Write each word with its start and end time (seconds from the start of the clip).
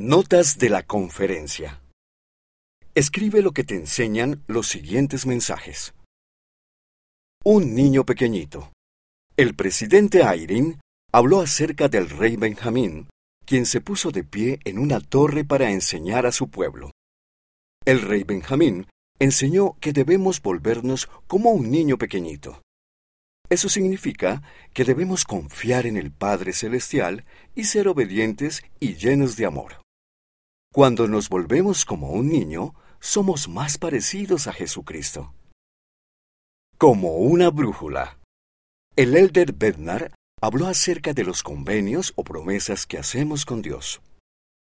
Notas 0.00 0.58
de 0.58 0.70
la 0.70 0.84
conferencia. 0.84 1.82
Escribe 2.94 3.42
lo 3.42 3.50
que 3.50 3.64
te 3.64 3.74
enseñan 3.74 4.44
los 4.46 4.68
siguientes 4.68 5.26
mensajes. 5.26 5.92
Un 7.44 7.74
niño 7.74 8.04
pequeñito. 8.06 8.70
El 9.36 9.56
presidente 9.56 10.22
Ayrin 10.22 10.78
habló 11.12 11.40
acerca 11.40 11.88
del 11.88 12.10
rey 12.10 12.36
Benjamín, 12.36 13.08
quien 13.44 13.66
se 13.66 13.80
puso 13.80 14.12
de 14.12 14.22
pie 14.22 14.60
en 14.64 14.78
una 14.78 15.00
torre 15.00 15.44
para 15.44 15.72
enseñar 15.72 16.26
a 16.26 16.30
su 16.30 16.48
pueblo. 16.48 16.92
El 17.84 18.00
rey 18.02 18.22
Benjamín 18.22 18.86
enseñó 19.18 19.76
que 19.80 19.92
debemos 19.92 20.40
volvernos 20.40 21.08
como 21.26 21.50
un 21.50 21.72
niño 21.72 21.98
pequeñito. 21.98 22.62
Eso 23.50 23.68
significa 23.68 24.44
que 24.72 24.84
debemos 24.84 25.24
confiar 25.24 25.86
en 25.86 25.96
el 25.96 26.12
Padre 26.12 26.52
Celestial 26.52 27.24
y 27.56 27.64
ser 27.64 27.88
obedientes 27.88 28.62
y 28.78 28.94
llenos 28.94 29.34
de 29.34 29.46
amor. 29.46 29.87
Cuando 30.78 31.08
nos 31.08 31.28
volvemos 31.28 31.84
como 31.84 32.12
un 32.12 32.28
niño, 32.28 32.72
somos 33.00 33.48
más 33.48 33.78
parecidos 33.78 34.46
a 34.46 34.52
Jesucristo. 34.52 35.34
Como 36.78 37.16
una 37.16 37.50
brújula. 37.50 38.20
El 38.94 39.16
elder 39.16 39.54
Bednar 39.54 40.14
habló 40.40 40.68
acerca 40.68 41.14
de 41.14 41.24
los 41.24 41.42
convenios 41.42 42.12
o 42.14 42.22
promesas 42.22 42.86
que 42.86 42.96
hacemos 42.96 43.44
con 43.44 43.60
Dios. 43.60 44.00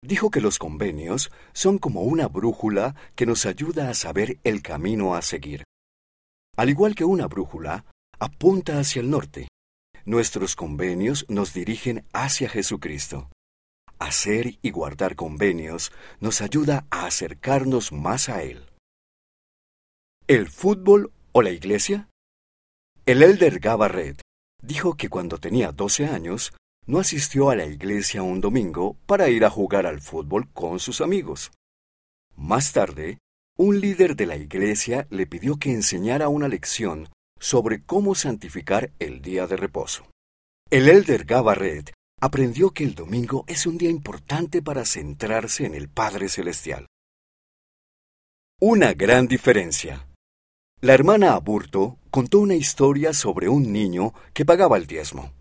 Dijo 0.00 0.30
que 0.30 0.40
los 0.40 0.60
convenios 0.60 1.32
son 1.52 1.78
como 1.78 2.02
una 2.02 2.28
brújula 2.28 2.94
que 3.16 3.26
nos 3.26 3.44
ayuda 3.44 3.90
a 3.90 3.94
saber 3.94 4.38
el 4.44 4.62
camino 4.62 5.16
a 5.16 5.22
seguir. 5.22 5.64
Al 6.56 6.70
igual 6.70 6.94
que 6.94 7.04
una 7.04 7.26
brújula, 7.26 7.84
apunta 8.20 8.78
hacia 8.78 9.00
el 9.00 9.10
norte. 9.10 9.48
Nuestros 10.04 10.54
convenios 10.54 11.26
nos 11.28 11.52
dirigen 11.52 12.04
hacia 12.12 12.48
Jesucristo. 12.48 13.28
Hacer 13.98 14.58
y 14.60 14.70
guardar 14.70 15.16
convenios 15.16 15.90
nos 16.20 16.42
ayuda 16.42 16.86
a 16.90 17.06
acercarnos 17.06 17.92
más 17.92 18.28
a 18.28 18.42
Él. 18.42 18.66
¿El 20.26 20.48
fútbol 20.48 21.12
o 21.32 21.40
la 21.40 21.50
iglesia? 21.50 22.08
El 23.06 23.22
elder 23.22 23.58
Gabarret 23.58 24.20
dijo 24.62 24.96
que 24.96 25.08
cuando 25.08 25.38
tenía 25.38 25.72
12 25.72 26.06
años 26.06 26.52
no 26.86 26.98
asistió 26.98 27.50
a 27.50 27.56
la 27.56 27.66
iglesia 27.66 28.22
un 28.22 28.40
domingo 28.40 28.96
para 29.06 29.28
ir 29.28 29.44
a 29.44 29.50
jugar 29.50 29.86
al 29.86 30.00
fútbol 30.00 30.48
con 30.52 30.78
sus 30.78 31.00
amigos. 31.00 31.50
Más 32.36 32.72
tarde, 32.72 33.18
un 33.56 33.80
líder 33.80 34.14
de 34.14 34.26
la 34.26 34.36
iglesia 34.36 35.06
le 35.10 35.26
pidió 35.26 35.58
que 35.58 35.72
enseñara 35.72 36.28
una 36.28 36.48
lección 36.48 37.08
sobre 37.40 37.82
cómo 37.82 38.14
santificar 38.14 38.92
el 38.98 39.22
día 39.22 39.46
de 39.46 39.56
reposo. 39.56 40.06
El 40.70 40.88
elder 40.88 41.24
Gabarret 41.24 41.92
aprendió 42.20 42.70
que 42.70 42.84
el 42.84 42.94
domingo 42.94 43.44
es 43.46 43.66
un 43.66 43.78
día 43.78 43.90
importante 43.90 44.62
para 44.62 44.84
centrarse 44.84 45.66
en 45.66 45.74
el 45.74 45.88
Padre 45.88 46.28
Celestial. 46.28 46.86
Una 48.60 48.94
gran 48.94 49.28
diferencia. 49.28 50.08
La 50.80 50.94
hermana 50.94 51.34
Aburto 51.34 51.98
contó 52.10 52.40
una 52.40 52.54
historia 52.54 53.12
sobre 53.12 53.48
un 53.48 53.72
niño 53.72 54.14
que 54.32 54.46
pagaba 54.46 54.76
el 54.76 54.86
diezmo. 54.86 55.32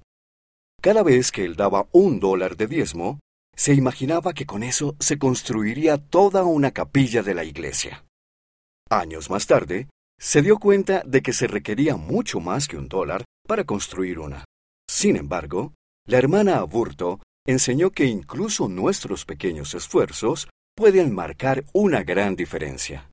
Cada 0.81 1.02
vez 1.03 1.31
que 1.31 1.46
él 1.46 1.56
daba 1.56 1.88
un 1.92 2.20
dólar 2.20 2.58
de 2.58 2.68
diezmo, 2.68 3.20
se 3.56 3.73
imaginaba 3.73 4.34
que 4.34 4.46
con 4.46 4.64
eso 4.64 4.96
se 5.00 5.18
construiría 5.18 5.98
toda 5.98 6.44
una 6.44 6.72
capilla 6.72 7.23
de 7.23 7.34
la 7.34 7.46
iglesia. 7.46 8.06
Años 8.90 9.30
más 9.30 9.48
tarde, 9.48 9.88
se 10.20 10.42
dio 10.42 10.58
cuenta 10.58 11.03
de 11.06 11.22
que 11.22 11.34
se 11.34 11.48
requería 11.48 11.96
mucho 11.96 12.40
más 12.40 12.68
que 12.68 12.78
un 12.78 12.88
dólar 12.88 13.23
para 13.48 13.64
construir 13.64 14.20
una. 14.20 14.46
Sin 14.90 15.16
embargo, 15.16 15.73
la 16.08 16.20
hermana 16.20 16.58
Aburto 16.58 17.20
enseñó 17.48 17.89
que 17.89 18.06
incluso 18.06 18.67
nuestros 18.67 19.25
pequeños 19.25 19.73
esfuerzos 19.73 20.47
pueden 20.75 21.14
marcar 21.14 21.64
una 21.73 22.03
gran 22.03 22.36
diferencia. 22.36 23.03